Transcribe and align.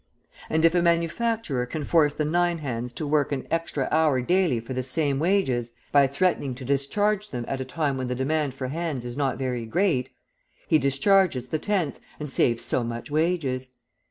And 0.49 0.65
if 0.65 0.73
a 0.73 0.81
manufacturer 0.81 1.67
can 1.67 1.83
force 1.83 2.15
the 2.15 2.25
nine 2.25 2.57
hands 2.57 2.91
to 2.93 3.05
work 3.05 3.31
an 3.31 3.45
extra 3.51 3.87
hour 3.91 4.19
daily 4.19 4.59
for 4.59 4.73
the 4.73 4.81
same 4.81 5.19
wages 5.19 5.73
by 5.91 6.07
threatening 6.07 6.55
to 6.55 6.65
discharge 6.65 7.29
them 7.29 7.45
at 7.47 7.61
a 7.61 7.65
time 7.65 7.97
when 7.97 8.07
the 8.07 8.15
demand 8.15 8.55
for 8.55 8.69
hands 8.69 9.05
is 9.05 9.15
not 9.15 9.37
very 9.37 9.67
great, 9.67 10.09
he 10.67 10.79
discharges 10.79 11.49
the 11.49 11.59
tenth 11.59 11.99
and 12.19 12.31
saves 12.31 12.65
so 12.65 12.83
much 12.83 13.11
wages. 13.11 13.69